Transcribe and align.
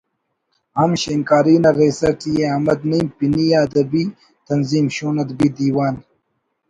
ہم 0.77 0.91
شینکاری 1.01 1.55
نا 1.63 1.71
ریسہ 1.77 2.09
ٹی 2.19 2.31
ءِ 2.41 2.43
احمد 2.51 2.79
نعیم 2.89 3.05
پنی 3.17 3.45
آ 3.59 3.61
ادبی 3.65 4.03
تنظیم 4.47 4.85
شون 4.95 5.15
ادبی 5.23 5.47
دیوان 5.57 5.95